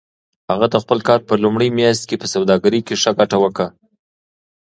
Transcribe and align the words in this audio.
هغه 0.51 0.65
د 0.69 0.75
خپل 0.83 0.99
کار 1.07 1.19
په 1.27 1.33
لومړۍ 1.43 1.69
میاشت 1.77 2.03
کې 2.09 2.15
په 2.21 2.27
سوداګرۍ 2.33 2.81
کې 2.87 2.95
ښه 3.01 3.11
ګټه 3.19 3.37
وکړه. 3.39 3.67